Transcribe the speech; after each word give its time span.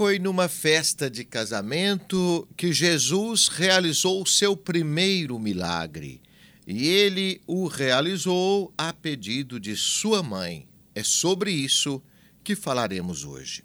Foi 0.00 0.18
numa 0.18 0.48
festa 0.48 1.10
de 1.10 1.26
casamento 1.26 2.48
que 2.56 2.72
Jesus 2.72 3.48
realizou 3.48 4.24
seu 4.24 4.56
primeiro 4.56 5.38
milagre. 5.38 6.22
E 6.66 6.88
ele 6.88 7.42
o 7.46 7.66
realizou 7.66 8.72
a 8.78 8.94
pedido 8.94 9.60
de 9.60 9.76
sua 9.76 10.22
mãe. 10.22 10.66
É 10.94 11.02
sobre 11.02 11.52
isso 11.52 12.02
que 12.42 12.56
falaremos 12.56 13.26
hoje. 13.26 13.62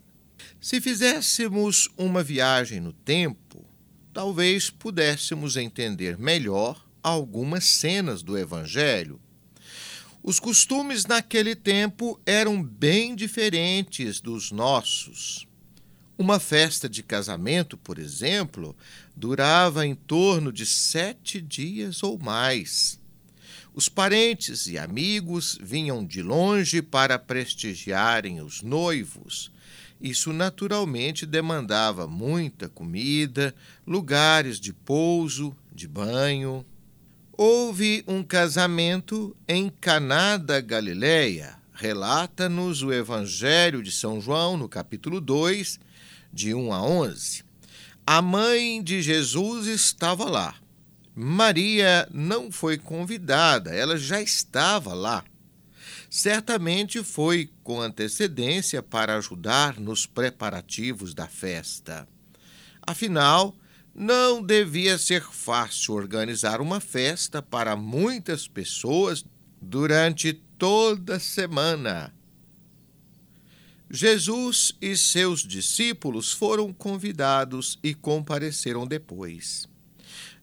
Se 0.59 0.81
fizéssemos 0.81 1.87
uma 1.97 2.21
viagem 2.21 2.81
no 2.81 2.91
tempo, 2.91 3.65
talvez 4.11 4.69
pudéssemos 4.69 5.55
entender 5.55 6.17
melhor 6.17 6.85
algumas 7.01 7.63
cenas 7.63 8.21
do 8.21 8.37
Evangelho. 8.37 9.21
Os 10.21 10.37
costumes 10.37 11.05
naquele 11.05 11.55
tempo 11.55 12.19
eram 12.25 12.61
bem 12.61 13.15
diferentes 13.15 14.19
dos 14.19 14.51
nossos. 14.51 15.47
Uma 16.17 16.39
festa 16.39 16.87
de 16.87 17.03
casamento, 17.03 17.75
por 17.75 17.99
exemplo, 17.99 18.73
durava 19.13 19.85
em 19.85 19.93
torno 19.93 20.51
de 20.51 20.65
sete 20.65 21.41
dias 21.41 22.03
ou 22.03 22.17
mais. 22.17 22.97
Os 23.73 23.89
parentes 23.89 24.67
e 24.67 24.77
amigos 24.77 25.59
vinham 25.61 26.05
de 26.05 26.21
longe 26.21 26.81
para 26.81 27.19
prestigiarem 27.19 28.39
os 28.39 28.61
noivos. 28.61 29.51
Isso 29.99 30.31
naturalmente 30.31 31.25
demandava 31.25 32.07
muita 32.07 32.69
comida, 32.69 33.53
lugares 33.85 34.57
de 34.57 34.71
pouso, 34.71 35.53
de 35.73 35.85
banho. 35.85 36.65
Houve 37.33 38.05
um 38.07 38.23
casamento 38.23 39.35
em 39.45 39.69
Caná 39.69 40.37
da 40.37 40.61
Galileia. 40.61 41.57
Relata-nos 41.73 42.81
o 42.81 42.93
Evangelho 42.93 43.83
de 43.83 43.91
São 43.91 44.21
João, 44.21 44.55
no 44.55 44.69
capítulo 44.69 45.19
2, 45.19 45.77
de 46.35 46.53
1 46.53 46.73
a 46.73 46.83
11. 46.83 47.45
A 48.05 48.21
mãe 48.21 48.83
de 48.83 49.01
Jesus 49.01 49.67
estava 49.67 50.25
lá. 50.25 50.53
Maria 51.15 52.07
não 52.13 52.51
foi 52.51 52.77
convidada, 52.77 53.73
ela 53.73 53.97
já 53.97 54.21
estava 54.21 54.93
lá. 54.93 55.23
Certamente 56.09 57.01
foi 57.03 57.49
com 57.63 57.79
antecedência 57.79 58.83
para 58.83 59.15
ajudar 59.15 59.79
nos 59.79 60.05
preparativos 60.05 61.13
da 61.13 61.25
festa. 61.25 62.05
Afinal, 62.85 63.57
não 63.93 64.43
devia 64.43 64.97
ser 64.97 65.23
fácil 65.23 65.93
organizar 65.93 66.59
uma 66.59 66.81
festa 66.81 67.41
para 67.41 67.77
muitas 67.77 68.45
pessoas 68.45 69.23
durante 69.61 70.33
toda 70.33 71.15
a 71.15 71.19
semana. 71.19 72.13
Jesus 73.89 74.73
e 74.81 74.97
seus 74.97 75.41
discípulos 75.41 76.31
foram 76.31 76.73
convidados 76.73 77.79
e 77.83 77.93
compareceram 77.93 78.87
depois. 78.87 79.67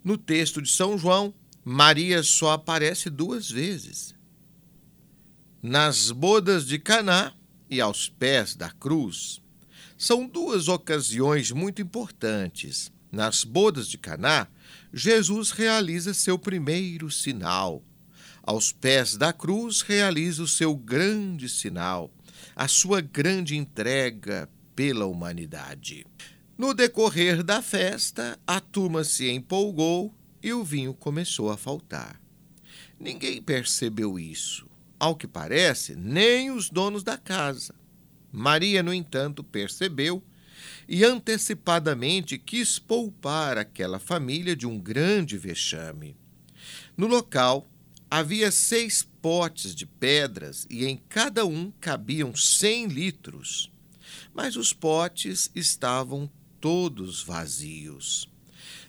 No 0.04 0.16
texto 0.16 0.62
de 0.62 0.70
São 0.70 0.96
João, 0.96 1.34
Maria 1.64 2.22
só 2.22 2.52
aparece 2.52 3.10
duas 3.10 3.50
vezes. 3.50 4.14
Nas 5.62 6.10
bodas 6.10 6.66
de 6.66 6.78
Caná 6.78 7.32
e 7.68 7.80
aos 7.80 8.08
pés 8.08 8.54
da 8.54 8.70
cruz. 8.70 9.40
São 9.96 10.26
duas 10.26 10.68
ocasiões 10.68 11.50
muito 11.52 11.80
importantes 11.80 12.92
nas 13.12 13.44
bodas 13.44 13.86
de 13.88 13.98
Caná, 13.98 14.48
Jesus 14.92 15.50
realiza 15.50 16.14
seu 16.14 16.38
primeiro 16.38 17.10
sinal. 17.10 17.84
Aos 18.42 18.72
pés 18.72 19.16
da 19.18 19.32
cruz, 19.34 19.82
realiza 19.82 20.42
o 20.42 20.48
seu 20.48 20.74
grande 20.74 21.46
sinal, 21.48 22.10
a 22.54 22.68
sua 22.68 23.00
grande 23.00 23.56
entrega 23.56 24.48
pela 24.74 25.06
humanidade. 25.06 26.06
No 26.56 26.74
decorrer 26.74 27.42
da 27.42 27.60
festa, 27.62 28.38
a 28.46 28.60
turma 28.60 29.04
se 29.04 29.30
empolgou 29.30 30.14
e 30.42 30.52
o 30.52 30.62
vinho 30.62 30.94
começou 30.94 31.50
a 31.50 31.56
faltar. 31.56 32.20
Ninguém 32.98 33.42
percebeu 33.42 34.18
isso. 34.18 34.68
Ao 34.98 35.16
que 35.16 35.26
parece, 35.26 35.96
nem 35.96 36.50
os 36.50 36.70
donos 36.70 37.02
da 37.02 37.18
casa. 37.18 37.74
Maria, 38.30 38.82
no 38.82 38.94
entanto, 38.94 39.42
percebeu 39.42 40.22
e 40.88 41.04
antecipadamente 41.04 42.38
quis 42.38 42.78
poupar 42.78 43.58
aquela 43.58 43.98
família 43.98 44.54
de 44.54 44.66
um 44.66 44.78
grande 44.78 45.36
vexame. 45.36 46.16
No 46.96 47.06
local 47.06 47.68
havia 48.14 48.50
seis 48.50 49.08
potes 49.22 49.74
de 49.74 49.86
pedras 49.86 50.66
e 50.68 50.84
em 50.84 50.98
cada 51.08 51.46
um 51.46 51.70
cabiam 51.80 52.36
cem 52.36 52.86
litros, 52.86 53.72
mas 54.34 54.54
os 54.54 54.70
potes 54.70 55.50
estavam 55.54 56.30
todos 56.60 57.22
vazios. 57.22 58.30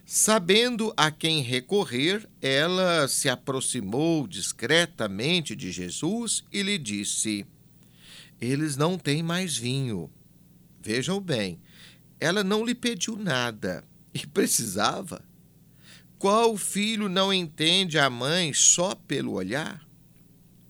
Sabendo 0.06 0.94
a 0.98 1.10
quem 1.10 1.42
recorrer, 1.42 2.30
ela 2.42 3.08
se 3.08 3.30
aproximou 3.30 4.28
discretamente 4.28 5.56
de 5.56 5.72
Jesus 5.72 6.44
e 6.52 6.62
lhe 6.62 6.78
disse: 6.78 7.46
Eles 8.42 8.76
não 8.76 8.98
têm 8.98 9.24
mais 9.24 9.56
vinho. 9.56 10.12
Vejam 10.82 11.22
bem, 11.22 11.62
ela 12.20 12.44
não 12.44 12.66
lhe 12.66 12.76
pediu 12.76 13.16
nada 13.16 13.86
e 14.14 14.28
precisava. 14.28 15.24
Qual 16.24 16.56
filho 16.56 17.10
não 17.10 17.34
entende 17.34 18.00
a 18.00 18.10
mãe 18.10 18.54
só 18.54 18.96
pelo 18.96 19.34
olhar? 19.34 19.86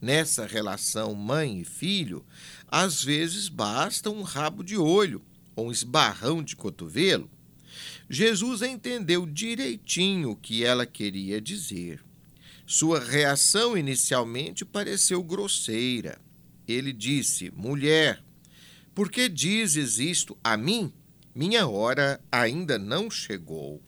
Nessa 0.02 0.48
relação 0.48 1.14
mãe 1.14 1.60
e 1.60 1.64
filho, 1.64 2.26
às 2.68 3.04
vezes 3.04 3.50
basta 3.50 4.10
um 4.10 4.24
rabo 4.24 4.64
de 4.64 4.76
olho 4.76 5.22
ou 5.56 5.68
um 5.68 5.72
esbarrão 5.72 6.42
de 6.42 6.56
cotovelo. 6.56 7.30
Jesus 8.10 8.64
entendeu 8.64 9.28
direitinho 9.28 10.32
o 10.32 10.36
que 10.36 10.66
ela 10.66 10.88
queria 10.88 11.40
dizer. 11.40 12.04
Sua 12.66 13.00
reação 13.00 13.78
inicialmente 13.78 14.66
pareceu 14.66 15.22
grosseira. 15.22 16.20
Ele 16.68 16.92
disse: 16.92 17.54
Mulher, 17.56 18.24
por 18.96 19.12
que 19.12 19.30
dizes 19.30 20.00
isto 20.00 20.36
a 20.44 20.58
mim? 20.58 20.92
Minha 21.36 21.68
hora 21.68 22.20
ainda 22.32 22.80
não 22.80 23.08
chegou. 23.12 23.80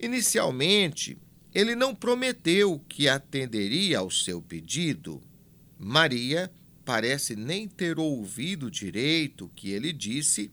Inicialmente, 0.00 1.18
ele 1.54 1.74
não 1.74 1.94
prometeu 1.94 2.82
que 2.88 3.08
atenderia 3.08 3.98
ao 3.98 4.10
seu 4.10 4.40
pedido. 4.40 5.20
Maria 5.78 6.50
parece 6.84 7.36
nem 7.36 7.68
ter 7.68 7.98
ouvido 7.98 8.70
direito 8.70 9.44
o 9.44 9.48
que 9.50 9.70
ele 9.70 9.92
disse 9.92 10.50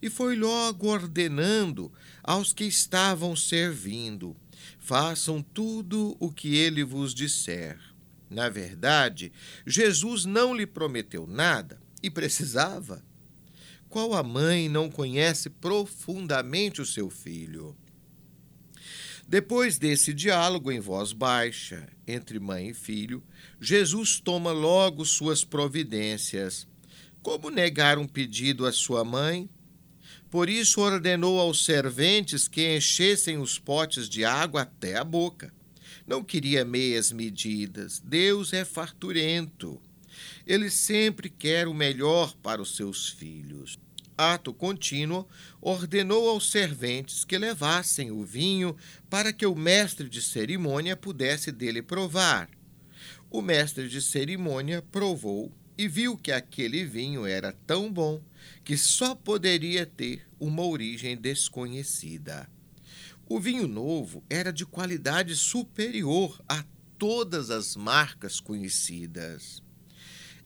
e 0.00 0.10
foi 0.10 0.36
logo 0.36 0.88
ordenando 0.88 1.90
aos 2.22 2.52
que 2.52 2.64
estavam 2.64 3.34
servindo: 3.34 4.36
façam 4.78 5.42
tudo 5.42 6.14
o 6.20 6.30
que 6.30 6.54
ele 6.54 6.84
vos 6.84 7.14
disser. 7.14 7.78
Na 8.28 8.48
verdade, 8.48 9.32
Jesus 9.66 10.24
não 10.24 10.54
lhe 10.54 10.66
prometeu 10.66 11.26
nada 11.26 11.80
e 12.02 12.10
precisava 12.10 13.02
qual 13.92 14.14
a 14.14 14.22
mãe 14.22 14.70
não 14.70 14.90
conhece 14.90 15.50
profundamente 15.50 16.80
o 16.80 16.86
seu 16.86 17.10
filho? 17.10 17.76
Depois 19.32 19.78
desse 19.78 20.12
diálogo 20.12 20.70
em 20.70 20.78
voz 20.78 21.14
baixa 21.14 21.88
entre 22.06 22.38
mãe 22.38 22.68
e 22.68 22.74
filho, 22.74 23.22
Jesus 23.58 24.20
toma 24.20 24.52
logo 24.52 25.06
suas 25.06 25.42
providências. 25.42 26.68
Como 27.22 27.48
negar 27.48 27.96
um 27.96 28.06
pedido 28.06 28.66
à 28.66 28.72
sua 28.72 29.02
mãe? 29.02 29.48
Por 30.30 30.50
isso 30.50 30.82
ordenou 30.82 31.40
aos 31.40 31.64
serventes 31.64 32.46
que 32.46 32.76
enchessem 32.76 33.38
os 33.38 33.58
potes 33.58 34.06
de 34.06 34.22
água 34.22 34.60
até 34.60 34.98
a 34.98 35.02
boca. 35.02 35.50
Não 36.06 36.22
queria 36.22 36.62
meias 36.62 37.10
medidas. 37.10 38.02
Deus 38.04 38.52
é 38.52 38.66
farturento. 38.66 39.80
Ele 40.46 40.68
sempre 40.68 41.30
quer 41.30 41.66
o 41.66 41.72
melhor 41.72 42.36
para 42.42 42.60
os 42.60 42.76
seus 42.76 43.08
filhos. 43.08 43.78
Ato 44.22 44.54
contínuo, 44.54 45.26
ordenou 45.60 46.28
aos 46.28 46.50
serventes 46.50 47.24
que 47.24 47.36
levassem 47.36 48.10
o 48.10 48.24
vinho 48.24 48.76
para 49.10 49.32
que 49.32 49.44
o 49.44 49.54
mestre 49.54 50.08
de 50.08 50.22
cerimônia 50.22 50.96
pudesse 50.96 51.50
dele 51.50 51.82
provar. 51.82 52.48
O 53.30 53.42
mestre 53.42 53.88
de 53.88 54.00
cerimônia 54.00 54.80
provou 54.80 55.50
e 55.76 55.88
viu 55.88 56.16
que 56.16 56.30
aquele 56.30 56.84
vinho 56.84 57.26
era 57.26 57.52
tão 57.66 57.92
bom 57.92 58.22
que 58.62 58.76
só 58.76 59.14
poderia 59.14 59.86
ter 59.86 60.26
uma 60.38 60.64
origem 60.64 61.16
desconhecida. 61.16 62.48
O 63.28 63.40
vinho 63.40 63.66
novo 63.66 64.22
era 64.28 64.52
de 64.52 64.66
qualidade 64.66 65.34
superior 65.34 66.40
a 66.48 66.64
todas 66.98 67.50
as 67.50 67.74
marcas 67.74 68.38
conhecidas. 68.38 69.62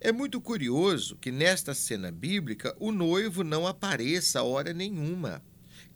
É 0.06 0.12
muito 0.12 0.40
curioso 0.40 1.16
que 1.16 1.32
nesta 1.32 1.74
cena 1.74 2.12
bíblica 2.12 2.76
o 2.78 2.92
noivo 2.92 3.42
não 3.42 3.66
apareça 3.66 4.38
a 4.38 4.44
hora 4.44 4.72
nenhuma. 4.72 5.42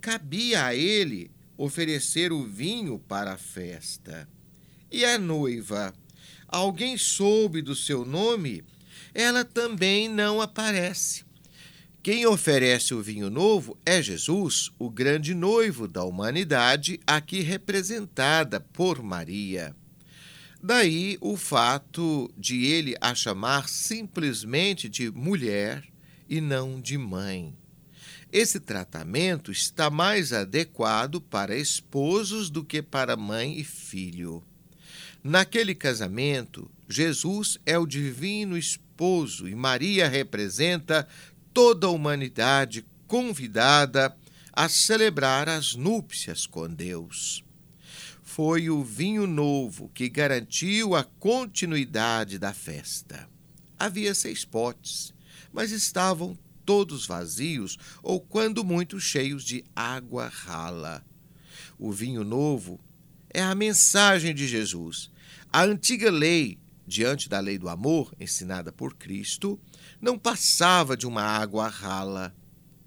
Cabia 0.00 0.64
a 0.64 0.74
ele 0.74 1.30
oferecer 1.56 2.32
o 2.32 2.42
vinho 2.42 2.98
para 2.98 3.34
a 3.34 3.36
festa. 3.36 4.28
E 4.90 5.04
a 5.04 5.16
noiva? 5.16 5.94
Alguém 6.48 6.98
soube 6.98 7.62
do 7.62 7.76
seu 7.76 8.04
nome? 8.04 8.64
Ela 9.14 9.44
também 9.44 10.08
não 10.08 10.40
aparece. 10.40 11.24
Quem 12.02 12.26
oferece 12.26 12.92
o 12.92 13.00
vinho 13.00 13.30
novo 13.30 13.78
é 13.86 14.02
Jesus, 14.02 14.72
o 14.76 14.90
grande 14.90 15.34
noivo 15.34 15.86
da 15.86 16.02
humanidade, 16.02 16.98
aqui 17.06 17.42
representada 17.42 18.58
por 18.58 19.04
Maria. 19.04 19.72
Daí 20.62 21.16
o 21.22 21.36
fato 21.36 22.30
de 22.36 22.66
ele 22.66 22.94
a 23.00 23.14
chamar 23.14 23.68
simplesmente 23.68 24.88
de 24.88 25.10
mulher 25.10 25.82
e 26.28 26.40
não 26.40 26.80
de 26.80 26.98
mãe. 26.98 27.56
Esse 28.30 28.60
tratamento 28.60 29.50
está 29.50 29.90
mais 29.90 30.32
adequado 30.32 31.20
para 31.20 31.56
esposos 31.56 32.50
do 32.50 32.62
que 32.62 32.82
para 32.82 33.16
mãe 33.16 33.58
e 33.58 33.64
filho. 33.64 34.44
Naquele 35.24 35.74
casamento, 35.74 36.70
Jesus 36.88 37.58
é 37.64 37.78
o 37.78 37.86
divino 37.86 38.56
esposo 38.56 39.48
e 39.48 39.54
Maria 39.54 40.08
representa 40.08 41.08
toda 41.52 41.86
a 41.86 41.90
humanidade 41.90 42.84
convidada 43.06 44.16
a 44.52 44.68
celebrar 44.68 45.48
as 45.48 45.74
núpcias 45.74 46.46
com 46.46 46.68
Deus. 46.68 47.42
Foi 48.22 48.70
o 48.70 48.82
vinho 48.82 49.26
novo 49.26 49.90
que 49.94 50.08
garantiu 50.08 50.94
a 50.94 51.04
continuidade 51.04 52.38
da 52.38 52.52
festa. 52.52 53.28
Havia 53.78 54.14
seis 54.14 54.44
potes, 54.44 55.12
mas 55.52 55.72
estavam 55.72 56.38
todos 56.64 57.06
vazios 57.06 57.76
ou, 58.02 58.20
quando 58.20 58.64
muito, 58.64 59.00
cheios 59.00 59.42
de 59.42 59.64
água 59.74 60.28
rala. 60.28 61.04
O 61.78 61.90
vinho 61.90 62.22
novo 62.22 62.78
é 63.28 63.42
a 63.42 63.54
mensagem 63.54 64.34
de 64.34 64.46
Jesus. 64.46 65.10
A 65.52 65.62
antiga 65.62 66.10
lei, 66.10 66.58
diante 66.86 67.28
da 67.28 67.40
lei 67.40 67.58
do 67.58 67.68
amor, 67.68 68.14
ensinada 68.20 68.70
por 68.70 68.94
Cristo, 68.94 69.58
não 70.00 70.18
passava 70.18 70.96
de 70.96 71.06
uma 71.06 71.22
água 71.22 71.68
rala. 71.68 72.34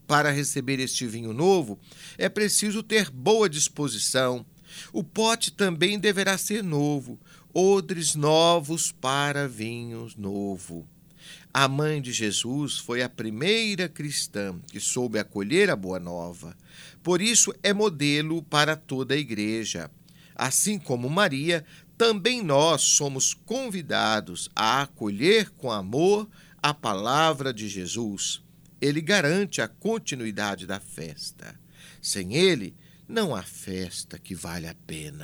Para 0.05 0.31
receber 0.31 0.79
este 0.79 1.07
vinho 1.07 1.33
novo, 1.33 1.79
é 2.17 2.29
preciso 2.29 2.83
ter 2.83 3.09
boa 3.09 3.49
disposição. 3.49 4.45
O 4.91 5.03
pote 5.03 5.51
também 5.51 5.99
deverá 5.99 6.37
ser 6.37 6.63
novo, 6.63 7.19
odres 7.53 8.15
novos 8.15 8.91
para 8.91 9.47
vinho 9.47 10.07
novo. 10.17 10.87
A 11.53 11.67
mãe 11.67 12.01
de 12.01 12.11
Jesus 12.11 12.79
foi 12.79 13.03
a 13.03 13.09
primeira 13.09 13.87
cristã 13.87 14.59
que 14.71 14.79
soube 14.79 15.19
acolher 15.19 15.69
a 15.69 15.75
Boa 15.75 15.99
Nova. 15.99 16.57
Por 17.03 17.21
isso 17.21 17.53
é 17.61 17.71
modelo 17.71 18.41
para 18.41 18.75
toda 18.75 19.13
a 19.13 19.17
igreja. 19.17 19.91
Assim 20.35 20.79
como 20.79 21.09
Maria, 21.09 21.63
também 21.95 22.41
nós 22.41 22.81
somos 22.81 23.33
convidados 23.33 24.49
a 24.55 24.81
acolher 24.81 25.51
com 25.51 25.71
amor 25.71 26.27
a 26.61 26.73
palavra 26.73 27.53
de 27.53 27.67
Jesus. 27.67 28.41
Ele 28.81 28.99
garante 28.99 29.61
a 29.61 29.67
continuidade 29.67 30.65
da 30.65 30.79
festa. 30.79 31.59
Sem 32.01 32.33
ele, 32.33 32.75
não 33.13 33.35
há 33.35 33.43
festa 33.43 34.17
que 34.17 34.33
vale 34.33 34.67
a 34.67 34.73
pena. 34.73 35.21